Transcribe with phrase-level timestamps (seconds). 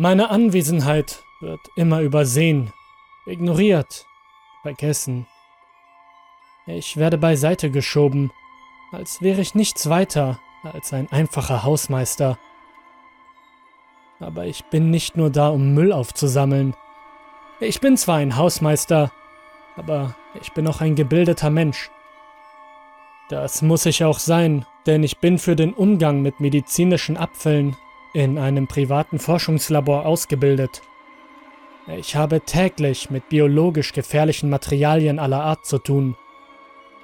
[0.00, 2.72] Meine Anwesenheit wird immer übersehen,
[3.26, 4.06] ignoriert,
[4.62, 5.26] vergessen.
[6.66, 8.32] Ich werde beiseite geschoben,
[8.92, 12.38] als wäre ich nichts weiter als ein einfacher Hausmeister.
[14.20, 16.74] Aber ich bin nicht nur da, um Müll aufzusammeln.
[17.60, 19.12] Ich bin zwar ein Hausmeister,
[19.76, 21.90] aber ich bin auch ein gebildeter Mensch.
[23.28, 27.76] Das muss ich auch sein, denn ich bin für den Umgang mit medizinischen Abfällen
[28.12, 30.82] in einem privaten Forschungslabor ausgebildet.
[31.86, 36.16] Ich habe täglich mit biologisch gefährlichen Materialien aller Art zu tun.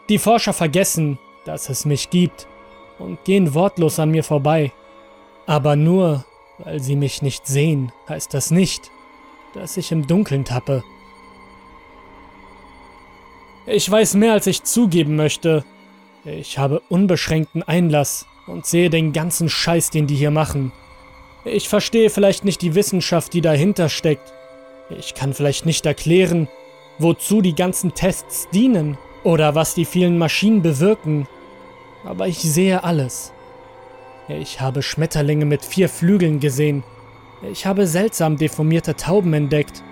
[0.09, 2.47] Die Forscher vergessen, dass es mich gibt
[2.99, 4.73] und gehen wortlos an mir vorbei.
[5.47, 6.25] Aber nur,
[6.59, 8.91] weil sie mich nicht sehen, heißt das nicht,
[9.55, 10.85] dass ich im Dunkeln tappe.
[13.67, 15.65] Ich weiß mehr, als ich zugeben möchte.
[16.25, 20.73] Ich habe unbeschränkten Einlass und sehe den ganzen Scheiß, den die hier machen.
[21.47, 24.33] Ich verstehe vielleicht nicht die Wissenschaft, die dahinter steckt.
[24.99, 26.49] Ich kann vielleicht nicht erklären,
[26.99, 31.29] wozu die ganzen Tests dienen oder was die vielen Maschinen bewirken.
[32.05, 33.33] Aber ich sehe alles.
[34.29, 36.83] Ich habe Schmetterlinge mit vier Flügeln gesehen.
[37.53, 39.85] Ich habe seltsam deformierte Tauben entdeckt.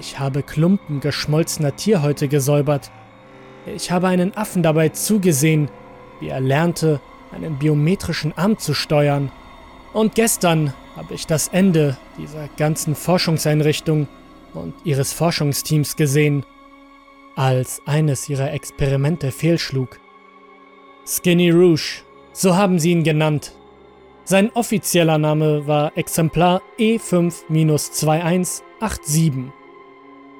[0.00, 2.90] Ich habe Klumpen geschmolzener Tierhäute gesäubert.
[3.66, 5.68] Ich habe einen Affen dabei zugesehen,
[6.18, 7.00] wie er lernte,
[7.32, 9.30] einen biometrischen Arm zu steuern.
[9.92, 14.06] Und gestern habe ich das Ende dieser ganzen Forschungseinrichtung
[14.54, 16.46] und ihres Forschungsteams gesehen,
[17.36, 19.98] als eines ihrer Experimente fehlschlug.
[21.06, 23.54] Skinny Rouge, so haben sie ihn genannt.
[24.24, 29.50] Sein offizieller Name war Exemplar E5-2187,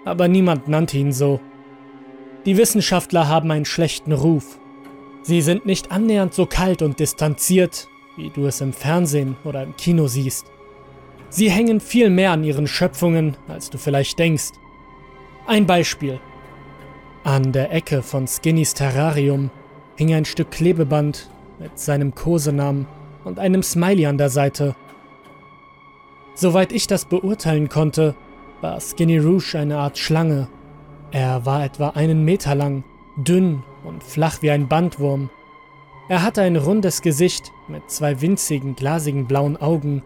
[0.04, 1.40] aber niemand nannte ihn so.
[2.46, 4.60] Die Wissenschaftler haben einen schlechten Ruf.
[5.22, 9.76] Sie sind nicht annähernd so kalt und distanziert wie du es im Fernsehen oder im
[9.76, 10.46] Kino siehst.
[11.28, 14.52] Sie hängen viel mehr an ihren Schöpfungen, als du vielleicht denkst.
[15.46, 16.20] Ein Beispiel.
[17.24, 19.50] An der Ecke von Skinnys Terrarium
[19.96, 22.86] hing ein Stück Klebeband mit seinem Kosenamen
[23.24, 24.74] und einem Smiley an der Seite.
[26.34, 28.14] Soweit ich das beurteilen konnte,
[28.60, 30.48] war Skinny Rouge eine Art Schlange.
[31.12, 32.84] Er war etwa einen Meter lang,
[33.16, 35.30] dünn und flach wie ein Bandwurm
[36.12, 40.02] er hatte ein rundes Gesicht mit zwei winzigen, glasigen blauen Augen,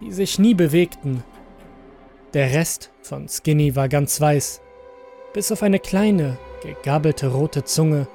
[0.00, 1.22] die sich nie bewegten.
[2.32, 4.60] Der Rest von Skinny war ganz weiß,
[5.32, 8.08] bis auf eine kleine, gegabelte rote Zunge,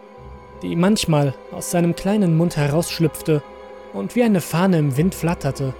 [0.64, 3.42] die manchmal aus seinem kleinen Mund herausschlüpfte
[3.94, 5.74] und wie eine Fahne im Wind flatterte.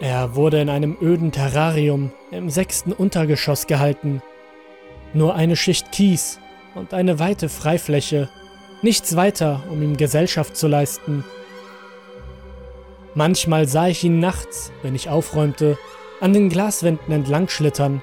[0.00, 4.22] Er wurde in einem öden Terrarium im sechsten Untergeschoss gehalten.
[5.12, 6.40] Nur eine Schicht Kies
[6.74, 8.30] und eine weite Freifläche
[8.86, 11.24] Nichts weiter, um ihm Gesellschaft zu leisten.
[13.16, 15.76] Manchmal sah ich ihn nachts, wenn ich aufräumte,
[16.20, 18.00] an den Glaswänden entlang schlittern.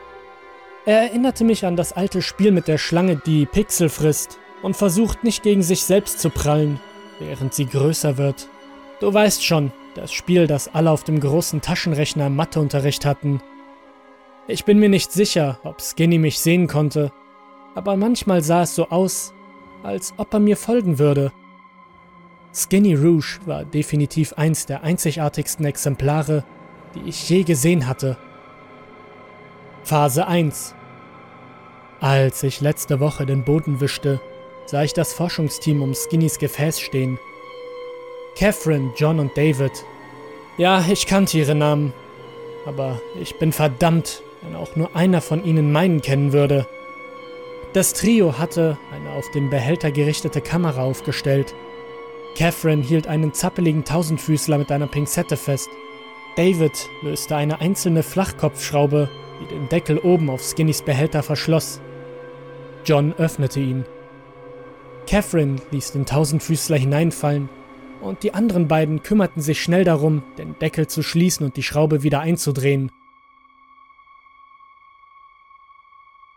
[0.86, 5.24] Er erinnerte mich an das alte Spiel mit der Schlange, die Pixel frisst und versucht
[5.24, 6.82] nicht gegen sich selbst zu prallen,
[7.18, 8.50] während sie größer wird.
[9.00, 13.42] Du weißt schon, das Spiel, das alle auf dem großen Taschenrechner im Matheunterricht hatten.
[14.50, 17.14] Ich bin mir nicht sicher, ob Skinny mich sehen konnte,
[17.74, 19.34] aber manchmal sah es so aus,
[19.84, 21.32] als ob er mir folgen würde.
[22.54, 26.44] Skinny Rouge war definitiv eins der einzigartigsten Exemplare,
[26.96, 28.18] die ich je gesehen hatte.
[29.84, 30.76] Phase 1
[32.00, 34.22] Als ich letzte Woche den Boden wischte,
[34.66, 37.20] sah ich das Forschungsteam um Skinnys Gefäß stehen.
[38.38, 39.84] Catherine, John und David.
[40.58, 41.94] Ja, ich kannte ihre Namen,
[42.66, 46.68] aber ich bin verdammt, wenn auch nur einer von ihnen meinen kennen würde.
[47.74, 51.56] Das Trio hatte eine auf den Behälter gerichtete Kamera aufgestellt.
[52.38, 55.70] Catherine hielt einen zappeligen Tausendfüßler mit einer Pinzette fest.
[56.36, 59.10] David löste eine einzelne Flachkopfschraube,
[59.42, 61.82] die den Deckel oben auf Skinnys Behälter verschloss.
[62.86, 63.86] John öffnete ihn.
[65.08, 67.50] Catherine ließ den Tausendfüßler hineinfallen
[68.02, 72.04] und die anderen beiden kümmerten sich schnell darum, den Deckel zu schließen und die Schraube
[72.04, 72.92] wieder einzudrehen.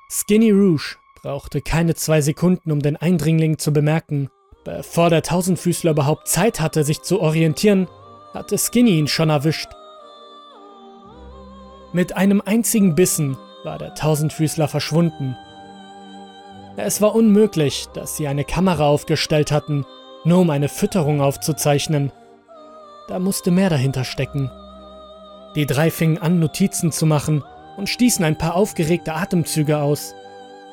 [0.09, 0.97] Skinny Rouge
[1.27, 4.29] brauchte keine zwei Sekunden, um den Eindringling zu bemerken.
[4.63, 7.89] Bevor der Tausendfüßler überhaupt Zeit hatte, sich zu orientieren,
[8.33, 9.67] hatte Skinny ihn schon erwischt.
[11.93, 15.37] Mit einem einzigen Bissen war der Tausendfüßler verschwunden.
[16.77, 19.85] Es war unmöglich, dass sie eine Kamera aufgestellt hatten,
[20.23, 22.13] nur um eine Fütterung aufzuzeichnen.
[23.09, 24.49] Da musste mehr dahinter stecken.
[25.57, 27.43] Die drei fingen an, Notizen zu machen
[27.77, 30.15] und stießen ein paar aufgeregte Atemzüge aus.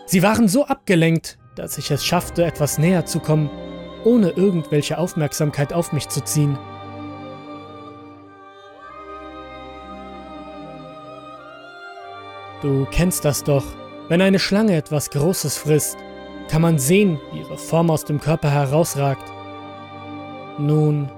[0.05, 3.49] Sie waren so abgelenkt, dass ich es schaffte, etwas näher zu kommen,
[4.03, 6.57] ohne irgendwelche Aufmerksamkeit auf mich zu ziehen.
[12.61, 13.65] Du kennst das doch.
[14.09, 15.97] Wenn eine Schlange etwas Großes frisst,
[16.49, 19.31] kann man sehen, wie ihre Form aus dem Körper herausragt.
[20.59, 21.09] Nun,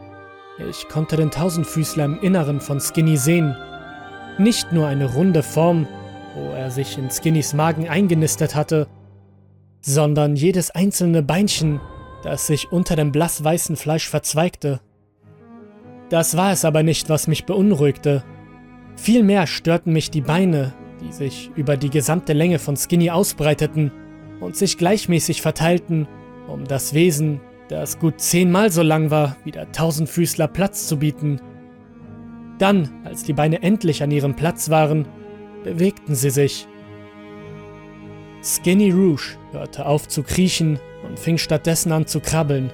[0.69, 3.55] ich konnte den Tausendfüßler im Inneren von Skinny sehen.
[4.37, 5.87] Nicht nur eine runde Form,
[6.35, 8.87] wo er sich in Skinnys Magen eingenistet hatte,
[9.81, 11.79] sondern jedes einzelne Beinchen,
[12.23, 14.81] das sich unter dem blassweißen Fleisch verzweigte.
[16.09, 18.23] Das war es aber nicht, was mich beunruhigte.
[18.95, 23.91] Vielmehr störten mich die Beine, die sich über die gesamte Länge von Skinny ausbreiteten
[24.39, 26.07] und sich gleichmäßig verteilten,
[26.47, 31.39] um das Wesen, das gut zehnmal so lang war wie der Tausendfüßler, Platz zu bieten.
[32.59, 35.07] Dann, als die Beine endlich an ihrem Platz waren,
[35.65, 36.67] bewegten sie sich.
[38.41, 42.71] Skinny Rouge hörte auf zu kriechen und fing stattdessen an zu krabbeln.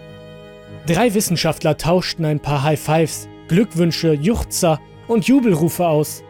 [0.86, 6.22] Drei Wissenschaftler tauschten ein paar High Fives, Glückwünsche, Juchzer und Jubelrufe aus.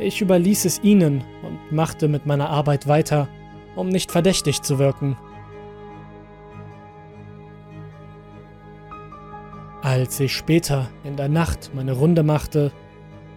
[0.00, 3.28] Ich überließ es ihnen und machte mit meiner Arbeit weiter,
[3.76, 5.16] um nicht verdächtig zu wirken.
[9.82, 12.72] Als ich später in der Nacht meine Runde machte,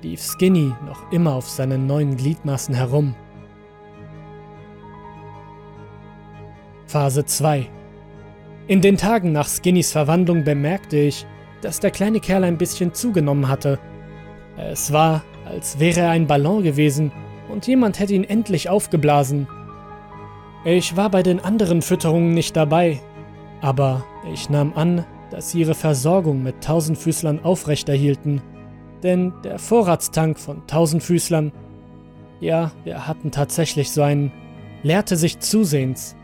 [0.02, 3.16] lief Skinny noch immer auf seinen neuen Gliedmaßen herum.
[6.88, 7.68] Phase 2
[8.68, 11.26] In den Tagen nach Skinnys Verwandlung bemerkte ich,
[11.62, 13.80] dass der kleine Kerl ein bisschen zugenommen hatte.
[14.58, 17.12] Es war, als wäre er ein Ballon gewesen
[17.50, 19.48] und jemand hätte ihn endlich aufgeblasen.
[20.66, 23.00] Ich war bei den anderen Fütterungen nicht dabei,
[23.62, 28.42] aber ich nahm an, dass sie ihre Versorgung mit Tausendfüßlern aufrechterhielten,
[29.04, 31.52] denn der Vorratstank von Tausendfüßlern,
[32.40, 34.32] ja, wir hatten tatsächlich so einen,
[34.84, 36.16] leerte sich zusehends.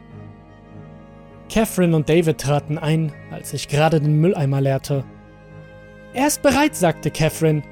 [1.49, 5.03] Catherine und David traten ein, als ich gerade den Mülleimer leerte.
[6.13, 7.63] Er ist bereit, sagte Catherine.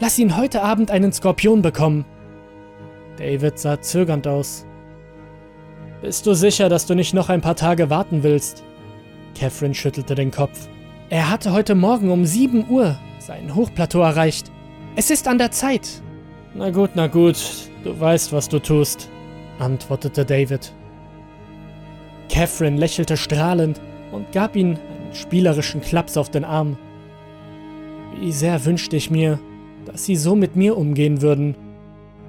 [0.00, 2.06] Lass ihn heute Abend einen Skorpion bekommen.
[3.16, 4.66] David sah zögernd aus.
[6.00, 8.64] Bist du sicher, dass du nicht noch ein paar Tage warten willst?
[9.38, 10.68] Catherine schüttelte den Kopf.
[11.10, 14.50] Er hatte heute Morgen um 7 Uhr sein Hochplateau erreicht.
[14.96, 16.02] Es ist an der Zeit.
[16.54, 17.36] Na gut, na gut,
[17.84, 19.08] du weißt, was du tust,
[19.58, 20.72] antwortete David.
[22.28, 23.80] Catherine lächelte strahlend
[24.12, 26.76] und gab ihm einen spielerischen Klaps auf den Arm.
[28.18, 29.38] Wie sehr wünschte ich mir,
[29.84, 31.56] dass sie so mit mir umgehen würden.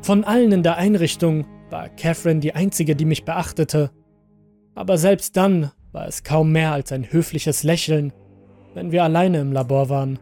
[0.02, 3.92] Von allen in der Einrichtung war Catherine die einzige, die mich beachtete.
[4.76, 8.14] Aber selbst dann war es kaum mehr als ein höfliches Lächeln,
[8.74, 10.20] wenn wir alleine im Labor waren.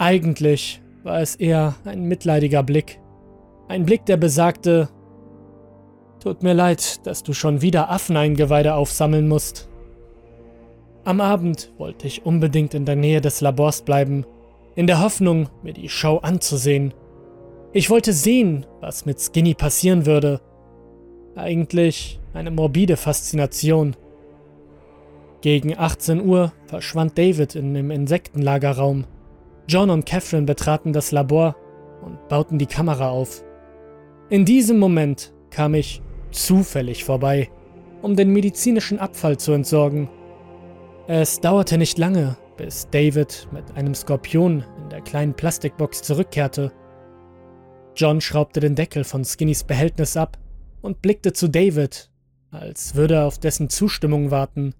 [0.00, 2.98] Eigentlich war es eher ein mitleidiger Blick.
[3.68, 4.88] Ein Blick, der besagte,
[6.20, 9.68] Tut mir leid, dass du schon wieder Affeneingeweide aufsammeln musst.
[11.04, 14.24] Am Abend wollte ich unbedingt in der Nähe des Labors bleiben,
[14.74, 16.94] in der Hoffnung, mir die Show anzusehen.
[17.74, 20.40] Ich wollte sehen, was mit Skinny passieren würde.
[21.36, 23.96] Eigentlich eine morbide Faszination.
[25.42, 29.04] Gegen 18 Uhr verschwand David in dem Insektenlagerraum.
[29.68, 31.56] John und Catherine betraten das Labor
[32.02, 33.44] und bauten die Kamera auf.
[34.28, 37.50] In diesem Moment kam ich zufällig vorbei,
[38.02, 40.08] um den medizinischen Abfall zu entsorgen.
[41.08, 46.72] Es dauerte nicht lange, bis David mit einem Skorpion in der kleinen Plastikbox zurückkehrte.
[47.96, 50.38] John schraubte den Deckel von Skinnys Behältnis ab
[50.80, 52.10] und blickte zu David,
[52.50, 54.74] als würde er auf dessen Zustimmung warten.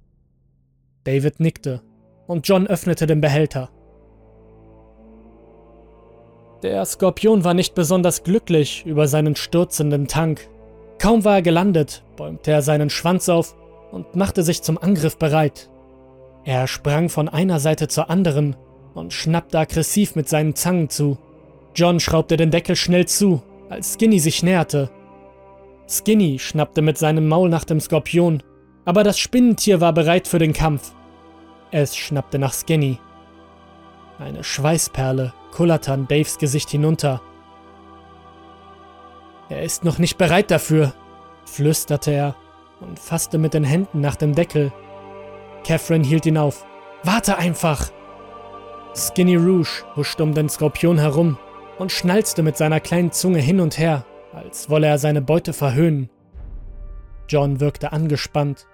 [1.05, 1.83] David nickte
[2.27, 3.71] und John öffnete den Behälter.
[6.63, 10.49] Der Skorpion war nicht besonders glücklich über seinen stürzenden Tank.
[10.99, 13.55] Kaum war er gelandet, bäumte er seinen Schwanz auf
[13.91, 15.71] und machte sich zum Angriff bereit.
[16.45, 18.57] Er sprang von einer Seite zur anderen
[18.95, 21.17] und schnappte aggressiv mit seinen Zangen zu.
[21.75, 24.91] John schraubte den Deckel schnell zu, als Skinny sich näherte.
[25.89, 28.43] Skinny schnappte mit seinem Maul nach dem Skorpion,
[28.85, 30.93] aber das Spinnentier war bereit für den Kampf.
[31.71, 32.99] Es schnappte nach Skinny.
[34.21, 37.23] Eine Schweißperle kullerte an Daves Gesicht hinunter.
[39.49, 40.93] Er ist noch nicht bereit dafür,
[41.47, 42.37] flüsterte er
[42.81, 44.73] und fasste mit den Händen nach dem Deckel.
[45.65, 46.67] Catherine hielt ihn auf.
[47.03, 47.91] Warte einfach!
[48.95, 51.39] Skinny Rouge huschte um den Skorpion herum
[51.79, 56.11] und schnalzte mit seiner kleinen Zunge hin und her, als wolle er seine Beute verhöhnen.
[57.27, 58.67] John wirkte angespannt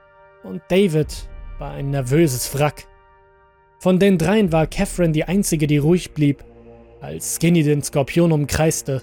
[0.43, 1.29] und David
[1.61, 2.89] war ein nervöses Wrack.
[3.79, 6.45] Von den dreien war Catherine die einzige, die ruhig blieb,
[7.01, 9.03] als Skinny den Skorpion umkreiste.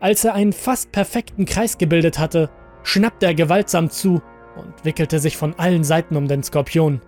[0.00, 2.50] Als er einen fast perfekten Kreis gebildet hatte,
[2.82, 4.22] schnappte er gewaltsam zu
[4.56, 7.00] und wickelte sich von allen Seiten um den Skorpion.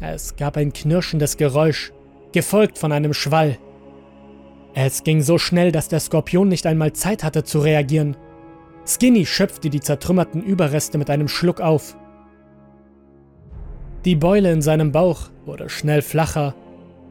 [0.00, 1.92] Es gab ein knirschendes Geräusch,
[2.32, 3.58] gefolgt von einem Schwall.
[4.74, 8.16] Es ging so schnell, dass der Skorpion nicht einmal Zeit hatte zu reagieren.
[8.86, 11.96] Skinny schöpfte die zertrümmerten Überreste mit einem Schluck auf.
[14.04, 16.54] Die Beule in seinem Bauch wurde schnell flacher,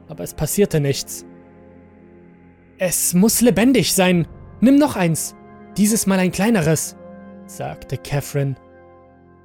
[0.08, 1.26] aber es passierte nichts.
[2.78, 4.28] Es muss lebendig sein.
[4.62, 5.36] Nimm noch eins.
[5.76, 6.96] Dieses Mal ein kleineres,
[7.46, 8.56] sagte Catherine.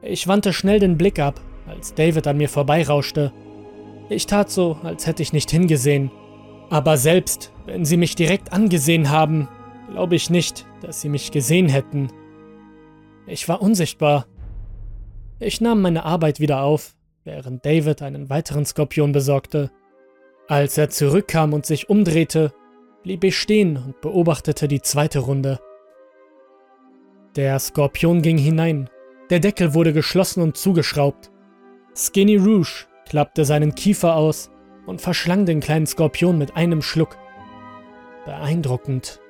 [0.02, 3.32] Ich wandte schnell den Blick ab, als David an mir vorbeirauschte.
[4.08, 6.10] Ich tat so, als hätte ich nicht hingesehen.
[6.70, 9.48] Aber selbst, wenn sie mich direkt angesehen haben,
[9.90, 12.08] glaube ich nicht, dass sie mich gesehen hätten.
[13.26, 14.26] Ich war unsichtbar.
[15.38, 19.70] Ich nahm meine Arbeit wieder auf, während David einen weiteren Skorpion besorgte.
[20.48, 22.52] Als er zurückkam und sich umdrehte,
[23.02, 25.60] blieb ich stehen und beobachtete die zweite Runde.
[27.36, 28.90] Der Skorpion ging hinein.
[29.30, 31.30] Der Deckel wurde geschlossen und zugeschraubt.
[31.96, 34.50] Skinny Rouge klappte seinen Kiefer aus
[34.86, 37.16] und verschlang den kleinen Skorpion mit einem Schluck.
[38.26, 39.20] Beeindruckend.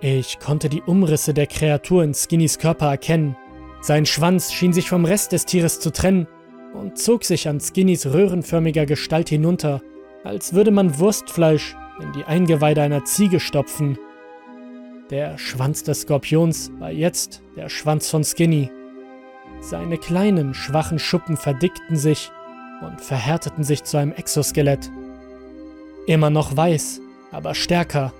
[0.00, 3.36] Ich konnte die Umrisse der Kreatur in Skinnys Körper erkennen.
[3.82, 6.28] Sein Schwanz schien sich vom Rest des Tieres zu trennen
[6.72, 9.82] und zog sich an Skinnys röhrenförmiger Gestalt hinunter,
[10.22, 13.98] als würde man Wurstfleisch in die Eingeweide einer Ziege stopfen.
[15.10, 18.70] Der Schwanz des Skorpions war jetzt der Schwanz von Skinny.
[19.60, 22.30] Seine kleinen, schwachen Schuppen verdickten sich
[22.86, 24.92] und verhärteten sich zu einem Exoskelett.
[26.06, 27.00] Immer noch weiß,
[27.32, 28.12] aber stärker.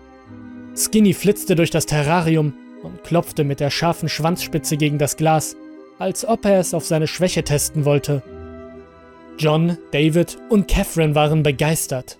[0.76, 2.52] Skinny flitzte durch das Terrarium
[2.82, 5.56] und klopfte mit der scharfen Schwanzspitze gegen das Glas,
[5.98, 8.22] als ob er es auf seine Schwäche testen wollte.
[9.38, 12.18] John, David und Catherine waren begeistert.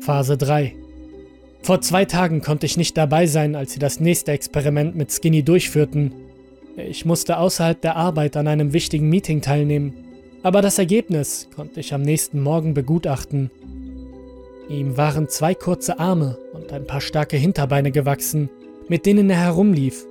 [0.00, 0.74] Phase 3
[1.62, 5.42] Vor zwei Tagen konnte ich nicht dabei sein, als sie das nächste Experiment mit Skinny
[5.42, 6.12] durchführten.
[6.76, 9.94] Ich musste außerhalb der Arbeit an einem wichtigen Meeting teilnehmen,
[10.42, 13.50] aber das Ergebnis konnte ich am nächsten Morgen begutachten.
[14.68, 18.50] Ihm waren zwei kurze Arme und ein paar starke Hinterbeine gewachsen,
[18.88, 20.04] mit denen er herumlief.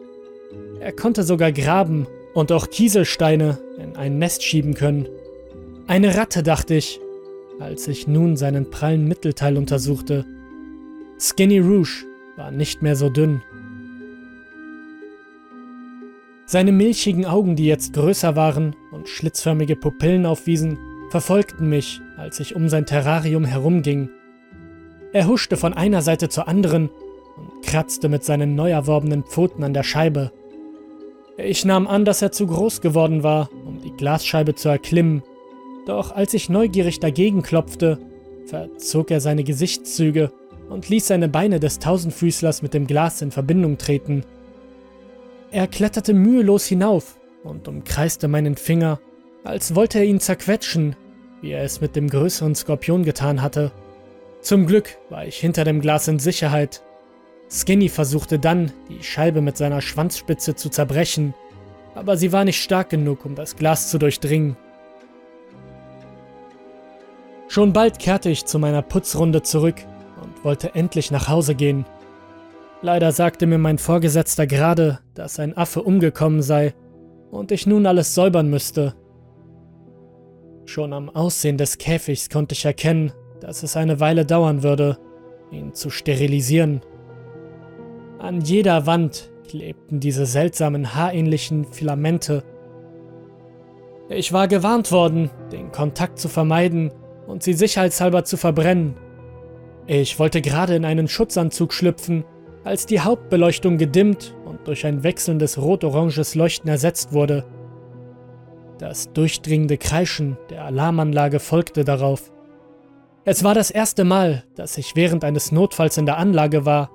[0.80, 5.08] Er konnte sogar graben und auch Kieselsteine in ein Nest schieben können.
[5.88, 7.00] Eine Ratte, dachte ich,
[7.60, 10.26] als ich nun seinen prallen Mittelteil untersuchte.
[11.20, 13.42] Skinny Rouge war nicht mehr so dünn.
[16.46, 20.78] Seine milchigen Augen, die jetzt größer waren und schlitzförmige Pupillen aufwiesen,
[21.10, 24.10] verfolgten mich, als ich um sein Terrarium herumging.
[25.14, 26.90] Er huschte von einer Seite zur anderen
[27.38, 30.32] und kratzte mit seinen neu erworbenen Pfoten an der Scheibe.
[31.38, 35.24] Ich nahm an, dass er zu groß geworden war, um die Glasscheibe zu erklimmen,
[35.86, 38.00] doch als ich neugierig dagegen klopfte,
[38.46, 40.32] verzog er seine Gesichtszüge
[40.70, 44.24] und ließ seine Beine des Tausendfüßlers mit dem Glas in Verbindung treten.
[45.52, 49.00] Er kletterte mühelos hinauf und umkreiste meinen Finger,
[49.44, 50.96] als wollte er ihn zerquetschen,
[51.42, 53.72] wie er es mit dem größeren Skorpion getan hatte.
[54.48, 56.82] Zum Glück war ich hinter dem Glas in Sicherheit.
[57.51, 61.34] Skinny versuchte dann, die Scheibe mit seiner Schwanzspitze zu zerbrechen,
[61.96, 64.56] aber sie war nicht stark genug, um das Glas zu durchdringen.
[67.50, 69.75] Schon bald kehrte ich zu meiner Putzrunde zurück
[70.24, 71.86] und wollte endlich nach Hause gehen.
[72.82, 76.74] Leider sagte mir mein Vorgesetzter gerade, dass ein Affe umgekommen sei
[77.32, 78.96] und ich nun alles säubern müsste.
[80.63, 84.98] Schon am Aussehen des Käfigs konnte ich erkennen, dass es eine Weile dauern würde,
[85.51, 86.82] ihn zu sterilisieren.
[88.20, 92.44] An jeder Wand klebten diese seltsamen haarähnlichen Filamente.
[94.10, 96.91] Ich war gewarnt worden, den Kontakt zu vermeiden
[97.27, 98.96] und sie sicherheitshalber zu verbrennen.
[99.86, 102.25] Ich wollte gerade in einen Schutzanzug schlüpfen,
[102.63, 107.46] als die Hauptbeleuchtung gedimmt und durch ein wechselndes rot-oranges Leuchten ersetzt wurde.
[108.79, 112.32] Das durchdringende Kreischen der Alarmanlage folgte darauf.
[113.30, 116.90] Es war das erste Mal, dass ich während eines Notfalls in der Anlage war,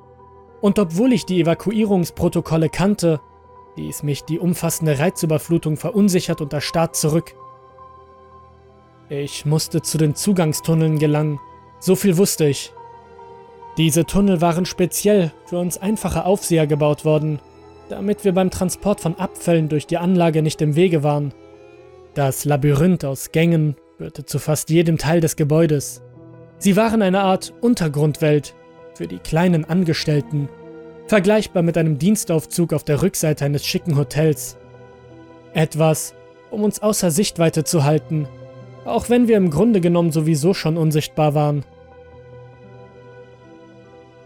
[0.62, 3.20] und obwohl ich die Evakuierungsprotokolle kannte,
[3.76, 7.34] ließ mich die umfassende Reizüberflutung verunsichert und erstarrt zurück.
[9.10, 11.38] Ich musste zu den Zugangstunneln gelangen,
[11.80, 12.72] so viel wusste ich.
[13.76, 17.40] Diese Tunnel waren speziell für uns einfache Aufseher gebaut worden,
[17.90, 21.34] damit wir beim Transport von Abfällen durch die Anlage nicht im Wege waren.
[22.14, 26.00] Das Labyrinth aus Gängen führte zu fast jedem Teil des Gebäudes.
[26.62, 28.54] Sie waren eine Art Untergrundwelt
[28.94, 30.48] für die kleinen Angestellten,
[31.06, 34.56] vergleichbar mit einem Dienstaufzug auf der Rückseite eines schicken Hotels.
[35.54, 36.14] Etwas,
[36.50, 38.28] um uns außer Sichtweite zu halten
[38.84, 41.64] auch wenn wir im Grunde genommen sowieso schon unsichtbar waren.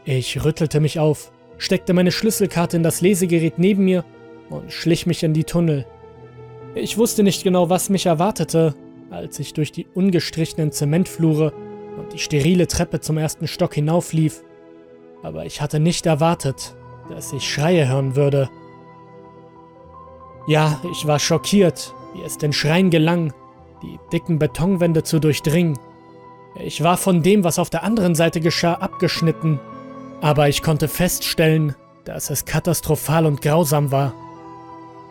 [0.04, 4.04] Ich rüttelte mich auf, steckte meine Schlüsselkarte in das Lesegerät neben mir
[4.48, 5.86] und schlich mich in die Tunnel.
[6.74, 8.74] Ich wusste nicht genau, was mich erwartete,
[9.10, 11.52] als ich durch die ungestrichenen Zementflure
[12.16, 14.42] die sterile Treppe zum ersten Stock hinauflief,
[15.22, 16.74] aber ich hatte nicht erwartet,
[17.10, 18.48] dass ich Schreie hören würde.
[20.46, 23.34] Ja, ich war schockiert, wie es den Schreien gelang,
[23.82, 25.78] die dicken Betonwände zu durchdringen.
[26.58, 29.60] Ich war von dem, was auf der anderen Seite geschah, abgeschnitten,
[30.22, 31.74] aber ich konnte feststellen,
[32.06, 34.14] dass es katastrophal und grausam war.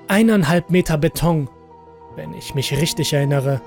[0.08, 1.50] Eineinhalb Meter Beton,
[2.16, 3.62] wenn ich mich richtig erinnere.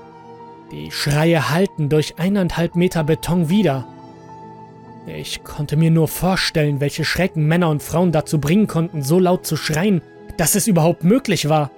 [0.71, 3.87] Die Schreie halten durch eineinhalb Meter Beton wieder.
[5.07, 9.45] Ich konnte mir nur vorstellen, welche Schrecken Männer und Frauen dazu bringen konnten, so laut
[9.45, 10.01] zu schreien,
[10.37, 11.71] dass es überhaupt möglich war.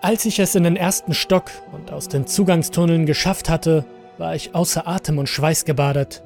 [0.00, 3.84] Als ich es in den ersten Stock und aus den Zugangstunneln geschafft hatte,
[4.18, 6.22] war ich außer Atem und schweißgebadet.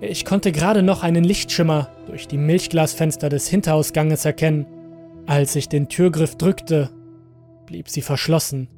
[0.00, 4.66] Ich konnte gerade noch einen Lichtschimmer durch die Milchglasfenster des Hinterausganges erkennen.
[5.26, 6.90] Als ich den Türgriff drückte,
[7.66, 8.68] blieb sie verschlossen.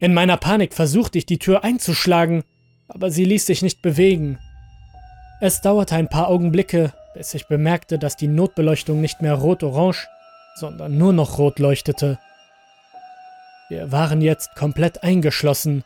[0.00, 2.42] In meiner Panik versuchte ich die Tür einzuschlagen,
[2.88, 4.38] aber sie ließ sich nicht bewegen.
[5.42, 10.08] Es dauerte ein paar Augenblicke, bis ich bemerkte, dass die Notbeleuchtung nicht mehr rot-orange,
[10.54, 12.18] sondern nur noch rot leuchtete.
[13.68, 15.84] Wir waren jetzt komplett eingeschlossen.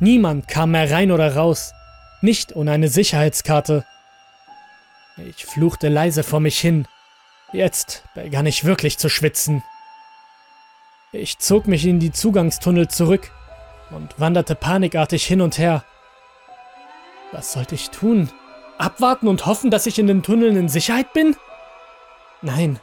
[0.00, 1.72] Niemand kam mehr rein oder raus,
[2.22, 3.84] nicht ohne eine Sicherheitskarte.
[5.16, 6.88] Ich fluchte leise vor mich hin.
[7.52, 9.62] Jetzt begann ich wirklich zu schwitzen.
[11.12, 13.30] Ich zog mich in die Zugangstunnel zurück
[13.90, 15.84] und wanderte panikartig hin und her.
[17.32, 18.30] Was sollte ich tun?
[18.78, 21.36] Abwarten und hoffen, dass ich in den Tunneln in Sicherheit bin?
[22.42, 22.80] Nein,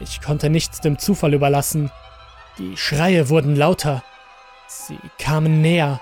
[0.00, 1.90] ich konnte nichts dem Zufall überlassen.
[2.58, 4.02] Die Schreie wurden lauter.
[4.66, 6.00] Sie kamen näher.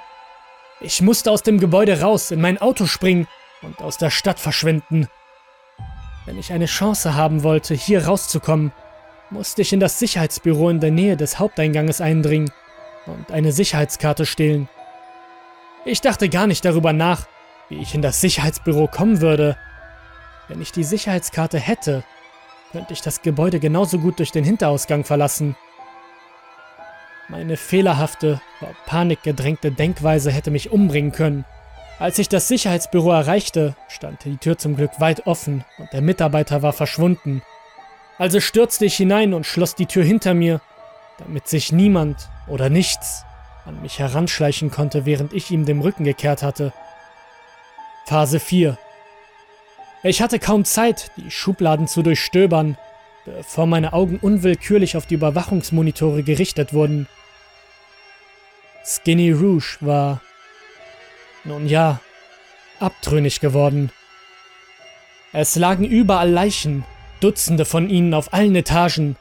[0.80, 3.28] Ich musste aus dem Gebäude raus, in mein Auto springen
[3.62, 5.09] und aus der Stadt verschwinden.
[6.26, 8.73] Wenn ich eine Chance haben wollte, hier rauszukommen,
[9.30, 12.50] musste ich in das Sicherheitsbüro in der Nähe des Haupteinganges eindringen
[13.07, 14.69] und eine Sicherheitskarte stehlen.
[15.85, 17.27] Ich dachte gar nicht darüber nach,
[17.69, 19.57] wie ich in das Sicherheitsbüro kommen würde.
[20.49, 22.05] Wenn ich die Sicherheitskarte hätte,
[22.73, 25.57] könnte ich das Gebäude genauso gut durch den Hinterausgang verlassen.
[27.29, 31.45] Meine fehlerhafte, vor Panik gedrängte Denkweise hätte mich umbringen können.
[31.99, 36.62] Als ich das Sicherheitsbüro erreichte, stand die Tür zum Glück weit offen und der Mitarbeiter
[36.62, 37.43] war verschwunden.
[38.19, 40.61] Also stürzte ich hinein und schloss die Tür hinter mir,
[41.18, 43.24] damit sich niemand oder nichts
[43.64, 46.72] an mich heranschleichen konnte, während ich ihm den Rücken gekehrt hatte.
[48.07, 48.77] Phase 4
[50.03, 52.77] Ich hatte kaum Zeit, die Schubladen zu durchstöbern,
[53.24, 57.09] bevor meine Augen unwillkürlich auf die Überwachungsmonitore gerichtet wurden.
[58.85, 60.20] Skinny Rouge war,
[61.44, 62.00] nun ja,
[62.81, 63.90] abtrünnig geworden.
[65.33, 66.85] Es lagen überall Leichen,
[67.20, 69.16] Dutzende von ihnen auf allen Etagen.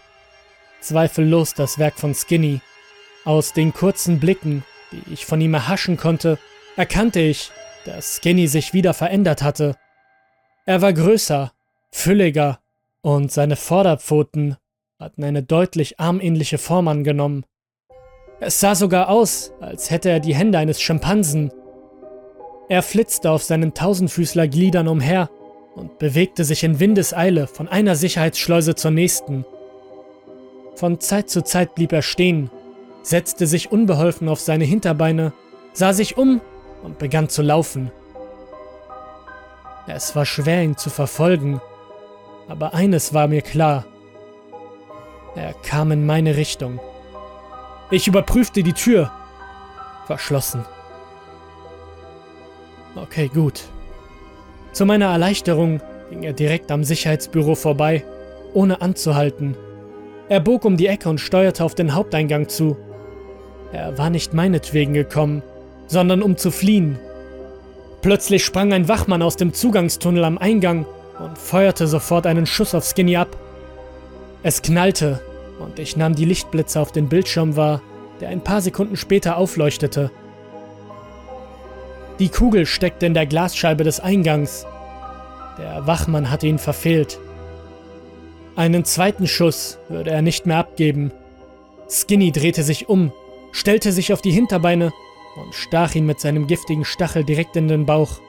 [0.83, 2.61] Zweifellos das Werk von Skinny.
[3.25, 6.37] Aus den kurzen Blicken, die ich von ihm erhaschen konnte,
[6.75, 7.51] erkannte ich,
[7.85, 9.75] dass Skinny sich wieder verändert hatte.
[10.65, 11.53] Er war größer,
[11.91, 12.59] fülliger
[13.01, 14.57] und seine Vorderpfoten
[14.99, 17.45] hatten eine deutlich armähnliche Form angenommen.
[18.39, 21.51] Es sah sogar aus, als hätte er die Hände eines Schimpansen.
[22.69, 25.29] Er flitzte auf seinen Tausendfüßlergliedern umher
[25.75, 29.45] und bewegte sich in Windeseile von einer Sicherheitsschleuse zur nächsten.
[30.75, 32.49] Von Zeit zu Zeit blieb er stehen,
[33.03, 35.33] setzte sich unbeholfen auf seine Hinterbeine,
[35.73, 36.41] sah sich um
[36.83, 37.91] und begann zu laufen.
[39.87, 41.61] Es war schwer, ihn zu verfolgen,
[42.47, 43.85] aber eines war mir klar.
[45.35, 46.79] Er kam in meine Richtung.
[47.91, 49.11] Ich überprüfte die Tür.
[50.05, 50.65] Verschlossen.
[52.95, 53.61] Okay, gut.
[54.71, 58.03] Zu meiner Erleichterung ging er direkt am Sicherheitsbüro vorbei,
[58.53, 59.57] ohne anzuhalten.
[60.33, 62.75] Er bog um die Ecke und steuerte auf den Haupteingang zu.
[63.71, 65.43] Er war nicht meinetwegen gekommen,
[65.85, 66.97] sondern um zu fliehen.
[68.01, 70.87] Plötzlich sprang ein Wachmann aus dem Zugangstunnel am Eingang
[71.19, 73.37] und feuerte sofort einen Schuss auf Skinny ab.
[74.41, 75.21] Es knallte
[75.59, 77.83] und ich nahm die Lichtblitze auf den Bildschirm wahr,
[78.19, 80.09] der ein paar Sekunden später aufleuchtete.
[82.17, 84.65] Die Kugel steckte in der Glasscheibe des Eingangs.
[85.59, 87.19] Der Wachmann hatte ihn verfehlt.
[88.55, 91.11] Einen zweiten Schuss würde er nicht mehr abgeben.
[91.89, 93.11] Skinny drehte sich um,
[93.51, 94.93] stellte sich auf die Hinterbeine
[95.35, 98.19] und stach ihn mit seinem giftigen Stachel direkt in den Bauch.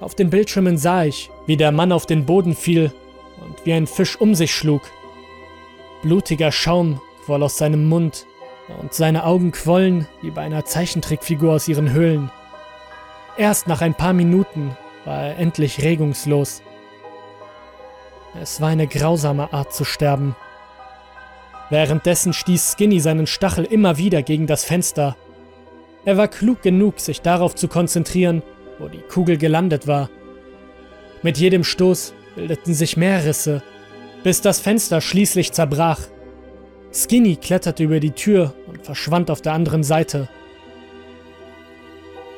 [0.00, 2.92] Auf den Bildschirmen sah ich, wie der Mann auf den Boden fiel
[3.44, 4.82] und wie ein Fisch um sich schlug.
[6.02, 8.26] Blutiger Schaum quoll aus seinem Mund
[8.80, 12.30] und seine Augen quollen wie bei einer Zeichentrickfigur aus ihren Höhlen.
[13.36, 16.62] Erst nach ein paar Minuten war er endlich regungslos.
[18.40, 20.34] Es war eine grausame Art zu sterben.
[21.70, 25.16] Währenddessen stieß Skinny seinen Stachel immer wieder gegen das Fenster
[26.04, 28.42] Er war klug genug, sich darauf zu konzentrieren,
[28.78, 30.10] wo die Kugel gelandet war.
[31.22, 33.62] Mit jedem Stoß bildeten sich mehr Risse,
[34.22, 36.00] bis das Fenster schließlich zerbrach.
[36.92, 40.28] Skinny kletterte über die Tür und verschwand auf der anderen Seite.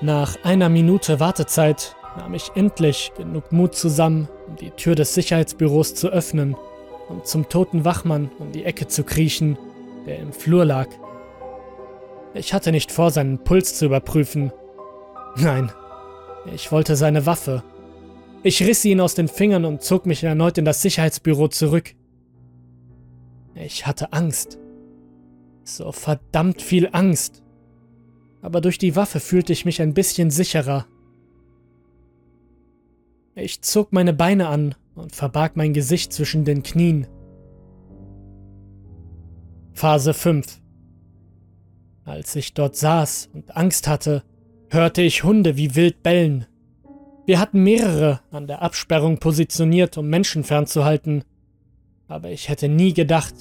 [0.01, 5.95] Nach einer Minute Wartezeit nahm ich endlich genug Mut zusammen, um die Tür des Sicherheitsbüros
[5.95, 6.57] zu öffnen
[7.09, 9.59] und zum toten Wachmann um die Ecke zu kriechen,
[10.07, 10.89] der im Flur lag.
[12.35, 14.53] Ich hatte nicht vor, seinen Puls zu überprüfen.
[15.37, 15.73] Nein,
[16.53, 17.63] ich wollte seine Waffe.
[18.43, 21.95] Ich riss sie ihn aus den Fingern und zog mich erneut in das Sicherheitsbüro zurück.
[23.55, 24.59] Ich hatte Angst.
[25.65, 27.43] So verdammt viel Angst.
[28.43, 30.87] Aber durch die Waffe fühlte ich mich ein bisschen sicherer.
[33.37, 37.07] Ich zog meine Beine an und verbarg mein Gesicht zwischen den Knien.
[39.73, 40.61] Phase 5
[42.05, 44.25] Als ich dort saß und Angst hatte,
[44.71, 46.47] hörte ich Hunde wie wild bellen.
[47.27, 51.23] Wir hatten mehrere an der Absperrung positioniert, um Menschen fernzuhalten
[52.09, 53.35] aber ich hätte nie gedacht,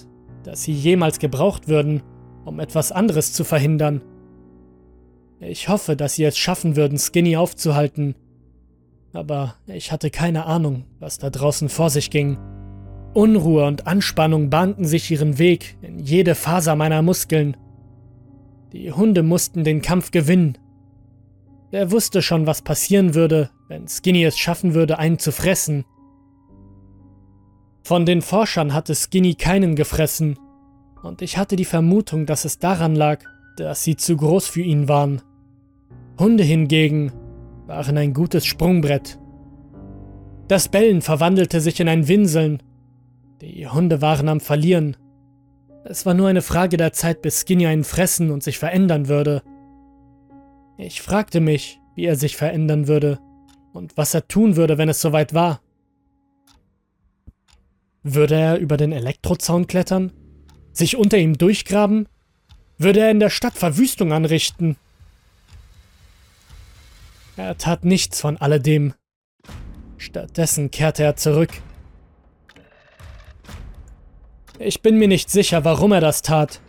[0.43, 2.01] dass sie jemals gebraucht würden,
[2.45, 4.01] um etwas anderes zu verhindern.
[5.39, 8.15] Ich hoffe, dass sie es schaffen würden, Skinny aufzuhalten,
[9.15, 12.38] aber ich hatte keine Ahnung, was da draußen vor sich ging.
[13.13, 17.56] Unruhe und Anspannung bahnten sich ihren Weg in jede Faser meiner Muskeln.
[18.73, 20.58] Die Hunde mussten den Kampf gewinnen.
[21.71, 25.86] Wer wusste schon, was passieren würde, wenn Skinny es schaffen würde, einen zu fressen.
[27.84, 30.38] Von den Forschern hatte Skinny keinen gefressen,
[31.04, 33.23] und ich hatte die Vermutung, dass es daran lag,
[33.58, 35.21] dass sie zu groß für ihn waren.
[36.17, 37.12] Hunde hingegen
[37.67, 39.19] waren ein gutes Sprungbrett.
[40.47, 42.62] Das Bellen verwandelte sich in ein Winseln.
[43.41, 44.95] Die Hunde waren am Verlieren.
[45.84, 49.43] Es war nur eine Frage der Zeit, bis Skinny einen fressen und sich verändern würde.
[50.78, 53.19] Ich fragte mich, wie er sich verändern würde
[53.73, 55.62] und was er tun würde, wenn es soweit war.
[58.04, 60.12] Würde er über den Elektrozaun klettern?
[60.71, 62.08] Sich unter ihm durchgraben?
[62.78, 64.78] Würde er in der Stadt Verwüstung anrichten?
[67.38, 68.93] Er tat nichts von alledem.
[69.98, 71.52] Stattdessen kehrte er zurück.
[74.60, 76.62] Ich bin mir nicht sicher, warum er das tat.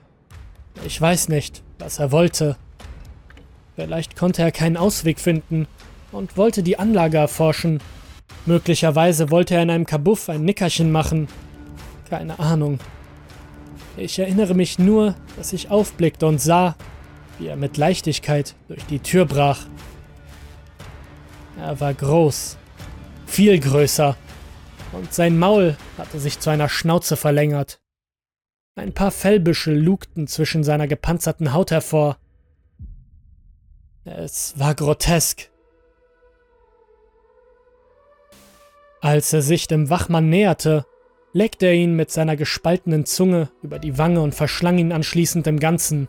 [0.85, 2.57] Ich weiß nicht, was er wollte.
[3.76, 5.68] Vielleicht konnte er keinen Ausweg finden
[6.12, 7.81] und wollte die Anlage erforschen,
[8.46, 11.26] Möglicherweise wollte er in einem Kabuff ein Nickerchen machen.
[12.09, 12.79] Keine Ahnung.
[13.96, 16.76] Ich erinnere mich nur, dass ich aufblickte und sah,
[17.38, 19.66] wie er mit Leichtigkeit durch die Tür brach.
[21.59, 22.59] Er war groß,
[23.27, 24.16] viel größer,
[24.92, 27.81] und sein Maul hatte sich zu einer Schnauze verlängert.
[28.77, 32.19] Ein paar Fellbüschel lugten zwischen seiner gepanzerten Haut hervor.
[34.05, 35.51] Es war grotesk.
[39.01, 40.85] Als er sich dem Wachmann näherte,
[41.33, 45.59] leckte er ihn mit seiner gespaltenen Zunge über die Wange und verschlang ihn anschließend im
[45.59, 46.09] Ganzen.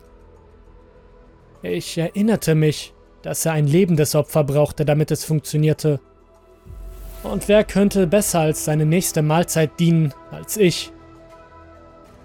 [1.62, 6.00] Ich erinnerte mich, dass er ein lebendes Opfer brauchte, damit es funktionierte.
[7.22, 10.92] Und wer könnte besser als seine nächste Mahlzeit dienen als ich?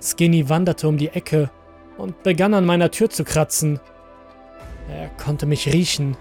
[0.02, 1.50] Skinny wanderte um die Ecke
[1.98, 3.80] und begann an meiner Tür zu kratzen.
[4.90, 6.18] Er konnte mich riechen.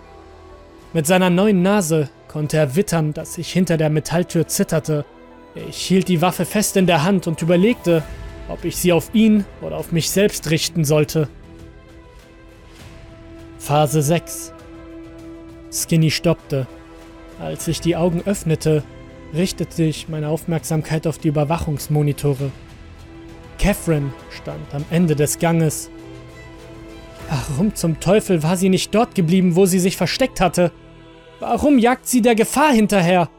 [0.93, 5.05] Mit seiner neuen Nase konnte er wittern, dass ich hinter der Metalltür zitterte.
[5.69, 8.03] Ich hielt die Waffe fest in der Hand und überlegte,
[8.49, 11.29] ob ich sie auf ihn oder auf mich selbst richten sollte.
[13.59, 14.53] Phase 6
[15.73, 16.67] Skinny stoppte.
[17.41, 18.85] Als ich die Augen öffnete,
[19.35, 22.53] richtete ich meine Aufmerksamkeit auf die Überwachungsmonitore.
[23.59, 25.91] Catherine stand am Ende des Ganges.
[27.31, 30.71] Warum zum Teufel war sie nicht dort geblieben, wo sie sich versteckt hatte?
[31.41, 33.31] Warum jagt sie der Gefahr hinterher?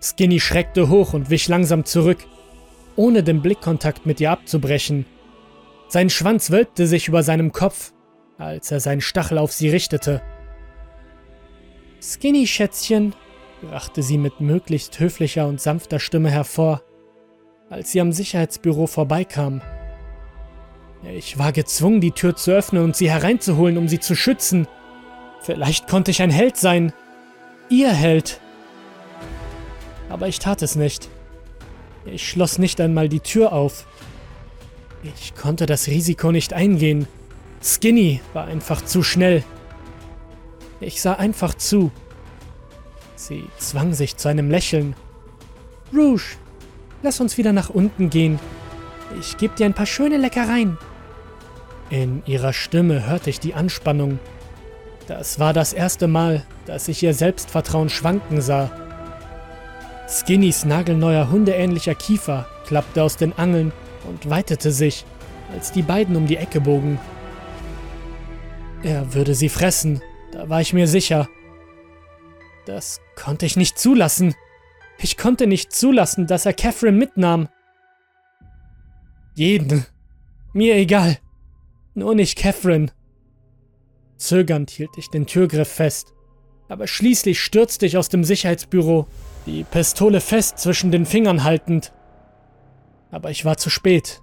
[0.00, 2.18] Skinny schreckte hoch und wich langsam zurück,
[2.94, 5.06] ohne den Blickkontakt mit ihr abzubrechen.
[5.88, 7.92] Sein Schwanz wölbte sich über seinem Kopf,
[8.38, 10.22] als er seinen Stachel auf sie richtete.
[12.00, 13.14] Skinny, Schätzchen,
[13.62, 16.82] brachte sie mit möglichst höflicher und sanfter Stimme hervor,
[17.70, 19.62] als sie am Sicherheitsbüro vorbeikam.
[21.12, 24.66] Ich war gezwungen, die Tür zu öffnen und sie hereinzuholen, um sie zu schützen.
[25.40, 26.92] Vielleicht konnte ich ein Held sein.
[27.68, 28.40] Ihr Held.
[30.08, 31.08] Aber ich tat es nicht.
[32.06, 33.86] Ich schloss nicht einmal die Tür auf.
[35.02, 37.06] Ich konnte das Risiko nicht eingehen.
[37.64, 39.42] Skinny war einfach zu schnell.
[40.80, 41.90] Ich sah einfach zu.
[43.16, 44.94] Sie zwang sich zu einem Lächeln.
[45.94, 46.36] Rouge,
[47.02, 48.38] lass uns wieder nach unten gehen.
[49.18, 50.76] Ich gebe dir ein paar schöne Leckereien.
[51.88, 54.18] In ihrer Stimme hörte ich die Anspannung.
[55.06, 58.70] Das war das erste Mal, dass ich ihr Selbstvertrauen schwanken sah.
[60.06, 63.72] Skinnys nagelneuer hundeähnlicher Kiefer klappte aus den Angeln
[64.06, 65.06] und weitete sich,
[65.54, 66.98] als die beiden um die Ecke bogen.
[68.84, 71.26] Er würde sie fressen, da war ich mir sicher.
[72.66, 74.34] Das konnte ich nicht zulassen.
[74.98, 77.48] Ich konnte nicht zulassen, dass er Catherine mitnahm.
[79.34, 79.86] Jeden.
[80.52, 81.16] Mir egal.
[81.94, 82.92] Nur nicht Catherine.
[84.18, 86.12] Zögernd hielt ich den Türgriff fest,
[86.68, 89.06] aber schließlich stürzte ich aus dem Sicherheitsbüro,
[89.46, 91.92] die Pistole fest zwischen den Fingern haltend.
[93.10, 94.20] Aber ich war zu spät.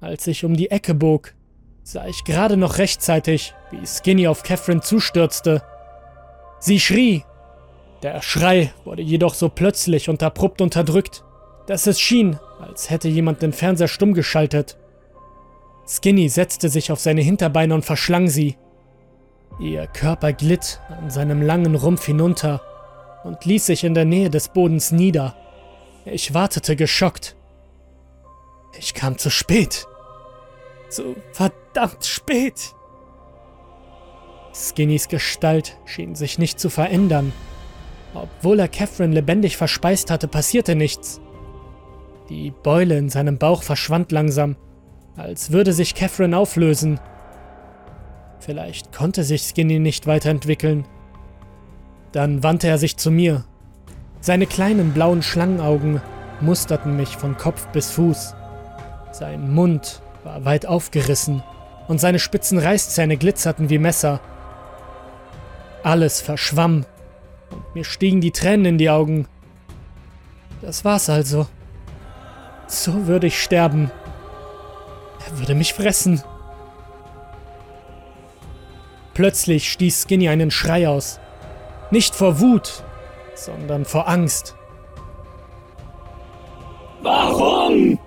[0.00, 1.35] Als ich um die Ecke bog,
[1.86, 5.62] sah ich gerade noch rechtzeitig, wie Skinny auf Catherine zustürzte.
[6.58, 7.24] Sie schrie.
[8.02, 11.22] Der Schrei wurde jedoch so plötzlich und abrupt unterdrückt,
[11.68, 14.76] dass es schien, als hätte jemand den Fernseher stumm geschaltet.
[15.86, 18.56] Skinny setzte sich auf seine Hinterbeine und verschlang sie.
[19.60, 22.62] Ihr Körper glitt an seinem langen Rumpf hinunter
[23.22, 25.36] und ließ sich in der Nähe des Bodens nieder.
[26.04, 27.36] Ich wartete geschockt.
[28.76, 29.86] Ich kam zu spät.
[30.88, 31.14] Zu
[31.76, 32.74] verdammt spät.
[34.54, 37.32] Skinnys Gestalt schien sich nicht zu verändern.
[38.14, 41.20] Obwohl er Catherine lebendig verspeist hatte, passierte nichts.
[42.30, 44.56] Die Beule in seinem Bauch verschwand langsam,
[45.16, 46.98] als würde sich Catherine auflösen.
[48.38, 50.86] Vielleicht konnte sich Skinny nicht weiterentwickeln.
[52.12, 53.44] Dann wandte er sich zu mir.
[54.20, 56.00] Seine kleinen blauen Schlangenaugen
[56.40, 58.34] musterten mich von Kopf bis Fuß.
[59.12, 61.42] Sein Mund war weit aufgerissen
[61.88, 64.20] und seine spitzen Reißzähne glitzerten wie Messer.
[65.82, 66.84] Alles verschwamm
[67.50, 69.28] und mir stiegen die Tränen in die Augen.
[70.62, 71.46] Das war's also.
[72.66, 73.90] So würde ich sterben.
[75.26, 76.22] Er würde mich fressen.
[79.14, 81.20] Plötzlich stieß Skinny einen Schrei aus.
[81.90, 82.82] Nicht vor Wut,
[83.34, 84.56] sondern vor Angst.
[87.02, 87.98] Warum?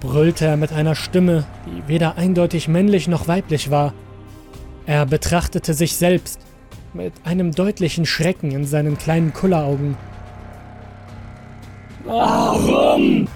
[0.00, 3.92] Brüllte er mit einer Stimme, die weder eindeutig männlich noch weiblich war.
[4.86, 6.40] Er betrachtete sich selbst
[6.94, 9.96] mit einem deutlichen Schrecken in seinen kleinen Kulleraugen.
[12.04, 13.28] Warum?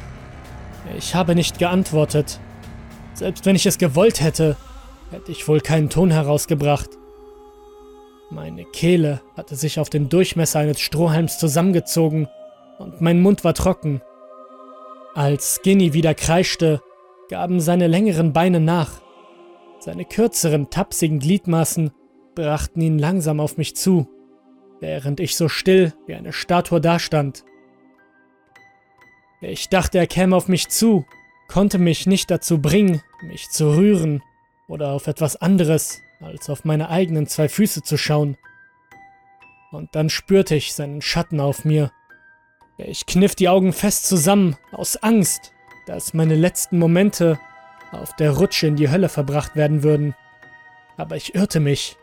[0.96, 2.40] Ich habe nicht geantwortet.
[3.14, 4.56] Selbst wenn ich es gewollt hätte,
[5.10, 6.90] hätte ich wohl keinen Ton herausgebracht.
[8.30, 12.26] Meine Kehle hatte sich auf den Durchmesser eines Strohhalms zusammengezogen
[12.78, 14.00] und mein Mund war trocken.
[15.14, 16.82] Als Skinny wieder kreischte,
[17.28, 19.00] gaben seine längeren Beine nach.
[19.78, 21.92] Seine kürzeren, tapsigen Gliedmaßen
[22.34, 24.08] brachten ihn langsam auf mich zu,
[24.80, 27.44] während ich so still wie eine Statue dastand.
[29.40, 31.06] Ich dachte, er käme auf mich zu,
[31.46, 34.20] konnte mich nicht dazu bringen, mich zu rühren
[34.66, 38.36] oder auf etwas anderes als auf meine eigenen zwei Füße zu schauen.
[39.70, 41.92] Und dann spürte ich seinen Schatten auf mir.
[42.76, 45.52] Ich kniff die Augen fest zusammen, aus Angst,
[45.86, 47.38] dass meine letzten Momente
[47.92, 50.14] auf der Rutsche in die Hölle verbracht werden würden.
[50.96, 51.96] Aber ich irrte mich.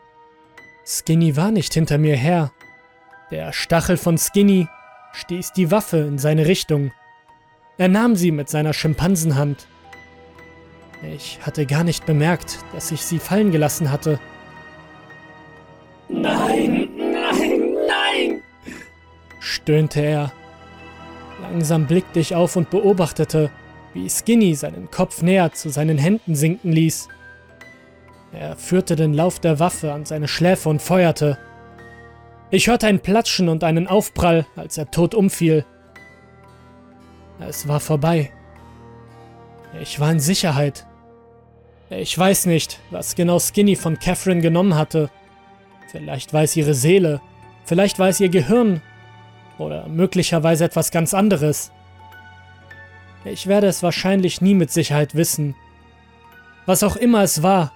[0.86, 2.52] Skinny war nicht hinter mir her.
[3.30, 4.66] Der Stachel von Skinny
[5.12, 6.92] stieß die Waffe in seine Richtung.
[7.76, 9.66] Er nahm sie mit seiner Schimpansenhand.
[11.14, 14.20] Ich hatte gar nicht bemerkt, dass ich sie fallen gelassen hatte.
[16.08, 18.42] Nein, nein, nein!
[19.40, 20.32] stöhnte er.
[21.52, 23.50] Langsam blickte ich auf und beobachtete,
[23.92, 27.08] wie Skinny seinen Kopf näher zu seinen Händen sinken ließ.
[28.32, 31.36] Er führte den Lauf der Waffe an seine Schläfe und feuerte.
[32.50, 35.66] Ich hörte ein Platschen und einen Aufprall, als er tot umfiel.
[37.38, 38.32] Es war vorbei.
[39.82, 40.86] Ich war in Sicherheit.
[41.90, 45.10] Ich weiß nicht, was genau Skinny von Catherine genommen hatte.
[45.90, 47.20] Vielleicht war es ihre Seele,
[47.66, 48.80] vielleicht war es ihr Gehirn
[49.64, 51.72] oder möglicherweise etwas ganz anderes.
[53.24, 55.54] Ich werde es wahrscheinlich nie mit Sicherheit wissen.
[56.66, 57.72] Was auch immer es war,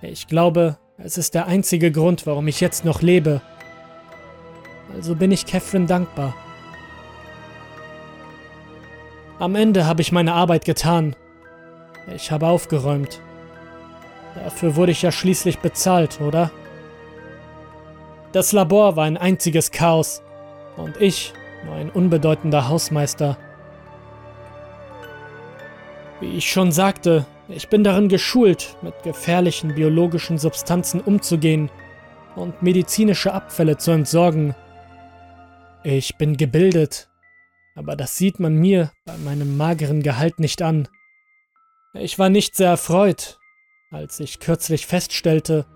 [0.00, 3.40] ich glaube, es ist der einzige Grund, warum ich jetzt noch lebe.
[4.94, 6.34] Also bin ich Catherine dankbar.
[9.38, 11.14] Am Ende habe ich meine Arbeit getan.
[12.14, 13.20] Ich habe aufgeräumt.
[14.34, 16.50] Dafür wurde ich ja schließlich bezahlt, oder?
[18.32, 20.22] Das Labor war ein einziges Chaos
[20.78, 21.32] und ich
[21.64, 23.36] nur ein unbedeutender Hausmeister.
[26.20, 31.70] Wie ich schon sagte, ich bin darin geschult, mit gefährlichen biologischen Substanzen umzugehen
[32.36, 34.54] und medizinische Abfälle zu entsorgen.
[35.84, 37.08] Ich bin gebildet,
[37.74, 40.88] aber das sieht man mir bei meinem mageren Gehalt nicht an.
[41.94, 43.38] Ich war nicht sehr erfreut,
[43.90, 45.66] als ich kürzlich feststellte,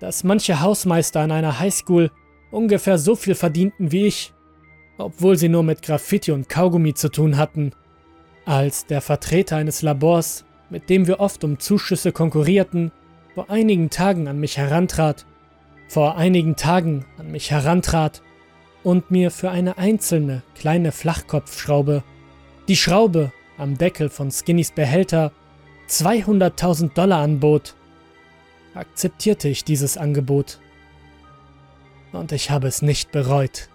[0.00, 2.10] dass manche Hausmeister an einer Highschool
[2.50, 4.32] ungefähr so viel verdienten wie ich,
[4.98, 7.72] obwohl sie nur mit Graffiti und Kaugummi zu tun hatten.
[8.44, 12.90] Als der Vertreter eines Labors, mit dem wir oft um Zuschüsse konkurrierten,
[13.34, 15.24] vor einigen Tagen an mich herantrat,
[15.88, 18.22] vor einigen Tagen an mich herantrat
[18.82, 22.02] und mir für eine einzelne kleine Flachkopfschraube,
[22.66, 25.32] die Schraube am Deckel von Skinnys Behälter,
[25.88, 27.74] 200.000 Dollar anbot,
[28.74, 30.58] akzeptierte ich dieses Angebot.
[32.12, 33.68] Und ich habe es nicht bereut.